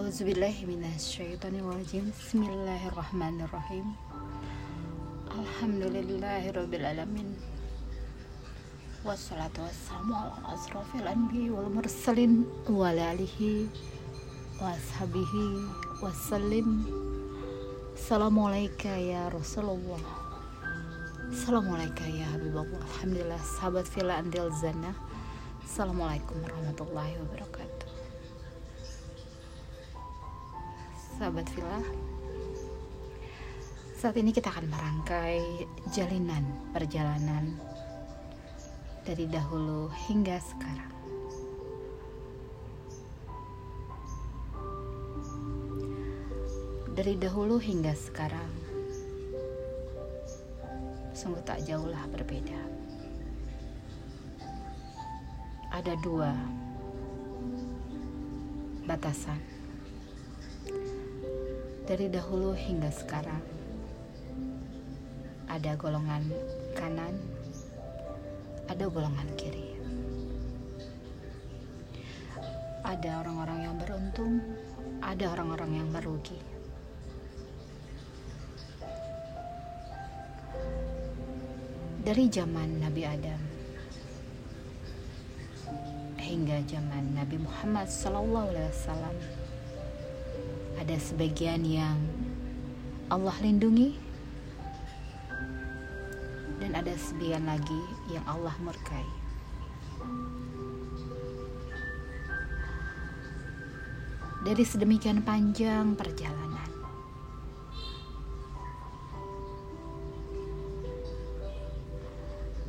A'udzubillahiminasyaitonirrajim 0.00 2.08
Bismillahirrahmanirrahim. 2.16 3.92
Alhamdulillahirrabbilalamin. 5.28 7.36
Wassalatu 9.04 9.60
wassalamu 9.60 10.16
ala 10.16 10.56
asrafil 10.56 11.04
anbiya 11.04 11.52
wal 11.52 11.68
mursalin 11.68 12.48
Wa 12.64 12.96
alihi 12.96 13.68
Wa 14.56 14.72
ashabihi 14.72 15.68
Wassalim 16.00 16.88
Assalamualaikum 17.92 19.04
ya 19.04 19.28
Rasulullah. 19.28 20.00
Assalamualaikum 21.28 22.08
ya 22.08 22.24
Habibullah. 22.32 22.88
Alhamdulillah 22.96 23.42
sahabat 23.44 23.84
villa 23.92 24.16
andil 24.16 24.48
zana. 24.64 24.96
Assalamualaikum 25.60 26.40
warahmatullahi 26.40 27.20
wabarakatuh 27.20 27.79
Sahabat 31.20 31.52
villa. 31.52 31.84
Saat 33.92 34.16
ini 34.16 34.32
kita 34.32 34.48
akan 34.48 34.72
merangkai 34.72 35.68
jalinan 35.92 36.48
perjalanan 36.72 37.60
Dari 39.04 39.28
dahulu 39.28 39.92
hingga 40.08 40.40
sekarang. 40.40 40.94
Dari 46.96 47.14
dahulu 47.20 47.60
hingga 47.60 47.92
sekarang 47.92 48.52
Sungguh 51.12 51.44
tak 51.44 51.60
jauhlah 51.68 52.08
berbeda. 52.08 52.60
Ada 55.68 56.00
dua 56.00 56.32
batasan 58.88 59.59
dari 61.90 62.06
dahulu 62.06 62.54
hingga 62.54 62.86
sekarang. 62.94 63.42
Ada 65.50 65.74
golongan 65.74 66.22
kanan 66.78 67.18
ada 68.70 68.86
golongan 68.86 69.26
kiri. 69.34 69.74
Ada 72.86 73.26
orang-orang 73.26 73.58
yang 73.66 73.74
beruntung 73.82 74.38
ada 75.02 75.34
orang-orang 75.34 75.82
yang 75.82 75.88
merugi. 75.90 76.38
Dari 82.06 82.24
zaman 82.30 82.78
Nabi 82.78 83.02
Adam 83.02 83.42
hingga 86.22 86.62
zaman 86.70 87.18
Nabi 87.18 87.42
Muhammad 87.42 87.90
SAW 87.90 88.46
ada 90.80 90.96
sebagian 90.96 91.60
yang 91.60 92.00
Allah 93.12 93.36
lindungi 93.44 94.00
dan 96.56 96.72
ada 96.72 96.96
sebagian 96.96 97.44
lagi 97.44 97.82
yang 98.08 98.24
Allah 98.24 98.56
murkai. 98.64 99.04
Dari 104.40 104.64
sedemikian 104.64 105.20
panjang 105.20 105.92
perjalanan 106.00 106.72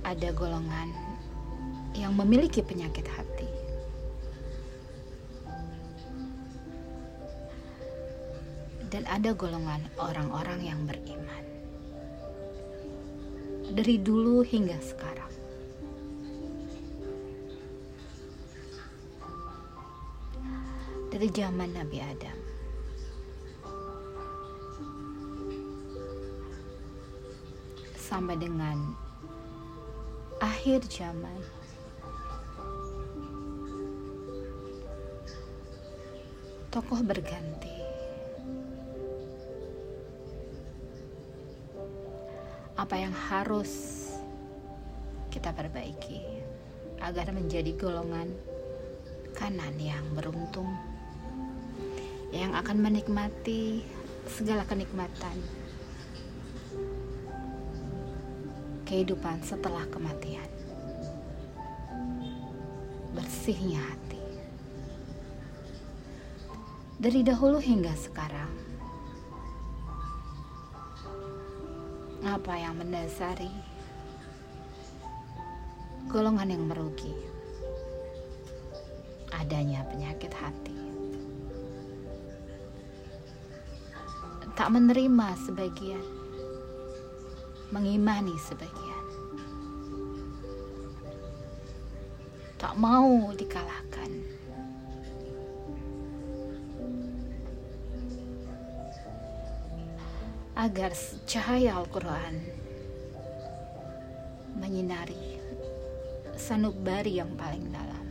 ada 0.00 0.32
golongan 0.32 0.88
yang 1.92 2.16
memiliki 2.16 2.64
penyakit 2.64 3.04
hati. 3.04 3.47
Ada 9.08 9.32
golongan 9.32 9.80
orang-orang 9.96 10.60
yang 10.68 10.80
beriman. 10.84 11.44
Dari 13.72 13.96
dulu 13.96 14.44
hingga 14.44 14.76
sekarang. 14.84 15.32
Dari 21.08 21.28
zaman 21.32 21.72
Nabi 21.72 21.98
Adam. 22.04 22.38
Sampai 27.96 28.36
dengan 28.36 28.92
akhir 30.38 30.84
zaman. 30.92 31.40
Tokoh 36.68 37.00
berganti. 37.00 37.57
Apa 42.78 42.94
yang 42.94 43.10
harus 43.10 44.06
kita 45.34 45.50
perbaiki 45.50 46.22
agar 47.02 47.34
menjadi 47.34 47.74
golongan 47.74 48.30
kanan 49.34 49.74
yang 49.82 50.06
beruntung 50.14 50.70
yang 52.30 52.54
akan 52.54 52.78
menikmati 52.78 53.82
segala 54.30 54.62
kenikmatan 54.62 55.36
kehidupan 58.88 59.44
setelah 59.44 59.84
kematian. 59.92 60.48
Bersihnya 63.12 63.84
hati. 63.84 64.22
Dari 66.96 67.20
dahulu 67.20 67.60
hingga 67.60 67.92
sekarang. 67.92 68.48
Apa 72.28 72.60
yang 72.60 72.76
mendasari 72.76 73.48
golongan 76.12 76.52
yang 76.52 76.68
merugi? 76.68 77.16
Adanya 79.32 79.80
penyakit 79.88 80.28
hati. 80.36 80.76
Tak 84.52 84.68
menerima 84.68 85.28
sebagian 85.48 86.04
mengimani 87.72 88.36
sebagian. 88.44 89.04
Tak 92.60 92.76
mau 92.76 93.32
dikalahkan. 93.32 94.37
Agar 100.58 100.90
cahaya 101.22 101.78
Al-Quran 101.78 102.42
menyinari 104.58 105.38
sanubari 106.34 107.22
yang 107.22 107.30
paling 107.38 107.70
dalam. 107.70 108.06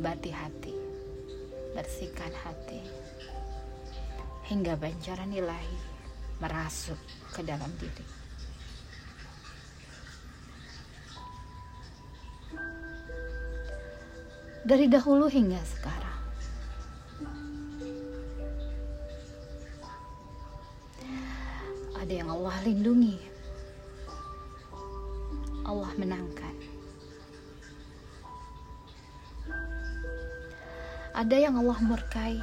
Bati 0.00 0.32
hati, 0.32 0.72
bersihkan 1.76 2.32
hati 2.40 2.80
hingga 4.48 4.80
bancaran 4.80 5.28
ilahi 5.28 5.76
merasuk 6.40 6.96
ke 7.36 7.44
dalam 7.44 7.68
diri. 7.76 8.06
Dari 14.64 14.88
dahulu 14.88 15.28
hingga 15.28 15.60
sekarang. 15.68 16.09
Allah 22.60 22.76
lindungi. 22.76 23.16
Allah 25.64 25.92
menangkan. 25.96 26.56
Ada 31.16 31.36
yang 31.40 31.56
Allah 31.56 31.80
murkai 31.80 32.36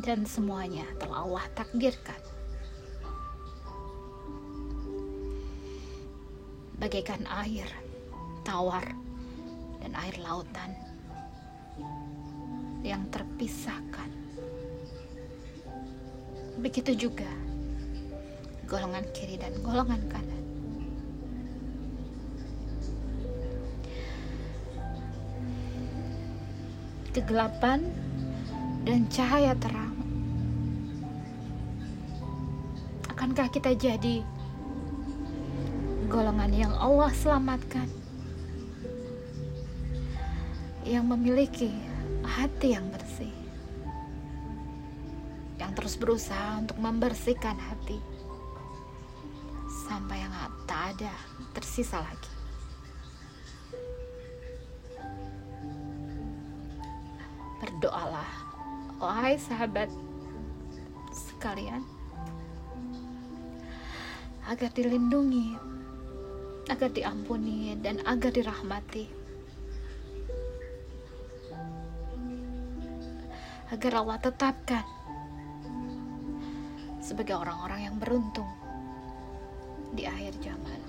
dan 0.00 0.24
semuanya 0.24 0.88
telah 0.96 1.28
Allah 1.28 1.44
takdirkan. 1.52 2.24
Bagaikan 6.80 7.28
air 7.44 7.68
tawar 8.48 8.96
dan 9.84 9.92
air 9.92 10.16
lautan 10.24 10.72
yang 12.80 13.04
terpisahkan. 13.12 14.25
Begitu 16.56 17.08
juga 17.08 17.28
golongan 18.66 19.04
kiri 19.12 19.36
dan 19.38 19.52
golongan 19.62 20.00
kanan. 20.08 20.44
Kegelapan 27.14 27.80
dan 28.84 29.08
cahaya 29.08 29.56
terang. 29.56 29.96
Akankah 33.08 33.48
kita 33.48 33.72
jadi 33.72 34.20
golongan 36.12 36.52
yang 36.52 36.72
Allah 36.76 37.12
selamatkan? 37.12 38.06
yang 40.86 41.02
memiliki 41.10 41.74
hati 42.22 42.78
yang 42.78 42.86
bersih 42.94 43.34
terus 45.76 46.00
berusaha 46.00 46.56
untuk 46.56 46.80
membersihkan 46.80 47.60
hati. 47.60 48.00
Sampai 49.84 50.24
yang 50.24 50.32
tak 50.64 50.96
ada 50.96 51.12
tersisa 51.52 52.00
lagi. 52.00 52.32
Berdoalah 57.60 58.30
wahai 58.96 59.36
sahabat 59.36 59.92
sekalian 61.12 61.84
agar 64.48 64.72
dilindungi 64.72 65.52
agar 66.66 66.90
diampuni 66.90 67.76
dan 67.78 68.02
agar 68.08 68.32
dirahmati. 68.34 69.06
Agar 73.70 73.92
Allah 73.98 74.18
tetapkan 74.22 74.95
sebagai 77.06 77.38
orang-orang 77.38 77.86
yang 77.86 77.96
beruntung 78.02 78.50
di 79.94 80.02
akhir 80.02 80.34
zaman. 80.42 80.80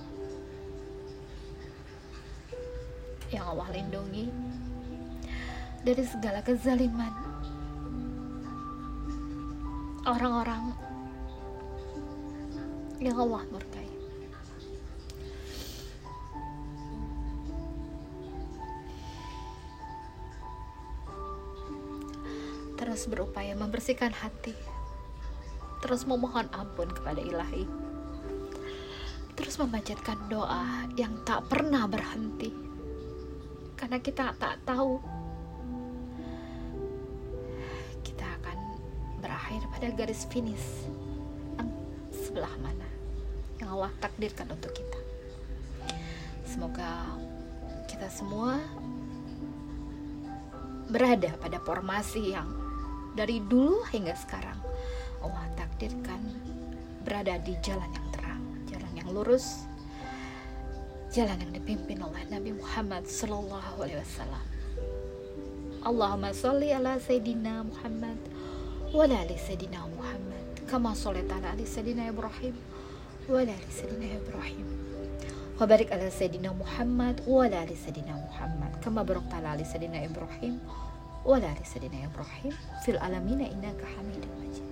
Yang 3.30 3.46
Allah 3.54 3.70
lindungi 3.70 4.26
dari 5.86 6.02
segala 6.10 6.42
kezaliman. 6.42 7.14
Orang-orang 10.10 10.74
yang 12.98 13.14
Allah 13.22 13.44
murkai. 13.54 13.86
Terus 22.74 23.06
berupaya 23.06 23.54
membersihkan 23.54 24.16
hati 24.18 24.77
terus 25.88 26.04
memohon 26.04 26.52
ampun 26.52 26.92
kepada 26.92 27.24
ilahi. 27.24 27.64
Terus 29.40 29.56
memanjatkan 29.56 30.20
doa 30.28 30.84
yang 31.00 31.16
tak 31.24 31.48
pernah 31.48 31.88
berhenti. 31.88 32.52
Karena 33.80 33.96
kita 34.04 34.36
tak 34.36 34.60
tahu 34.68 35.00
kita 38.04 38.28
akan 38.28 38.58
berakhir 39.24 39.62
pada 39.72 39.88
garis 39.96 40.28
finish 40.28 40.92
yang 41.56 41.72
sebelah 42.12 42.52
mana 42.60 42.90
yang 43.64 43.72
Allah 43.72 43.94
takdirkan 44.04 44.52
untuk 44.52 44.76
kita. 44.76 45.00
Semoga 46.44 47.16
kita 47.88 48.12
semua 48.12 48.60
berada 50.92 51.32
pada 51.40 51.64
formasi 51.64 52.36
yang 52.36 52.50
dari 53.16 53.40
dulu 53.40 53.88
hingga 53.88 54.18
sekarang 54.18 54.67
Allah 55.24 55.46
takdirkan 55.58 56.22
berada 57.08 57.40
di 57.42 57.56
jalan 57.64 57.88
yang 57.94 58.08
terang, 58.12 58.44
jalan 58.68 58.92
yang 58.94 59.10
lurus, 59.16 59.66
jalan 61.16 61.40
yang 61.40 61.52
dipimpin 61.56 62.04
oleh 62.04 62.22
Nabi 62.28 62.52
Muhammad 62.54 63.08
Sallallahu 63.08 63.80
Alaihi 63.80 64.04
Wasallam. 64.04 64.46
Allahumma 65.88 66.36
sholli 66.36 66.76
ala 66.76 67.00
Sayyidina 67.00 67.64
Muhammad 67.64 68.20
wa 68.92 69.08
ala 69.08 69.24
Sayyidina 69.24 69.88
Muhammad 69.88 70.44
kama 70.68 70.92
sholaita 70.92 71.40
ala 71.40 71.56
ali 71.56 71.64
Sayyidina 71.64 72.12
Ibrahim 72.12 72.60
wa 73.32 73.40
ala 73.40 73.56
Sayyidina 73.72 74.20
Ibrahim. 74.20 74.68
Wa 75.56 75.64
barik 75.64 75.88
ala 75.96 76.12
Sayyidina 76.12 76.52
Muhammad 76.52 77.24
wa 77.24 77.48
ala 77.48 77.64
Sayyidina 77.72 78.20
Muhammad 78.20 78.76
kama 78.84 79.08
barakta 79.08 79.40
ala 79.40 79.56
Sayyidina 79.64 80.04
Ibrahim 80.04 80.60
wa 81.24 81.40
ala 81.40 81.56
Sayyidina 81.64 82.04
Ibrahim. 82.12 82.52
Fil 82.84 83.00
alamina 83.00 83.48
innaka 83.48 83.88
Hamidum 83.96 84.32
Majid. 84.44 84.67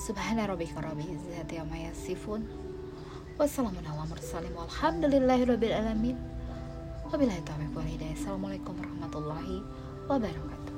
Subhana 0.00 0.48
rabbika 0.48 0.80
rabbil 0.80 1.12
izzati 1.12 1.60
amma 1.60 1.76
yasifun. 1.76 2.48
Wassalamu 3.36 3.84
ala 3.84 4.08
mursalin 4.08 4.48
walhamdulillahi 4.56 5.44
rabbil 5.44 5.76
alamin. 5.76 6.16
Wabillahi 7.12 7.44
taufiq 7.44 7.68
wal 7.76 7.84
hidayah. 7.84 8.16
Assalamualaikum 8.16 8.80
warahmatullahi 8.80 9.60
wabarakatuh. 10.08 10.69